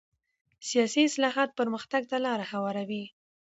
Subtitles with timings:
[0.69, 3.03] سیاسي اصلاحات پرمختګ ته لاره هواروي